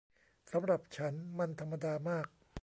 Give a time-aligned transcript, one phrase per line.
[0.51, 2.27] สำหรับฉันมันธรรมดามาก